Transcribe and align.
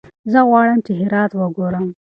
زه 0.31 0.39
غواړم 0.49 0.77
چې 0.85 0.91
هرات 1.01 1.31
وګورم. 1.35 1.85